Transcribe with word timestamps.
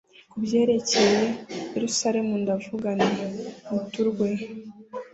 ku 0.31 0.37
byerekeye 0.43 1.21
yeruzalemu 1.73 2.33
ndavuze 2.43 2.87
nti 2.97 3.09
«niturwe», 3.69 4.29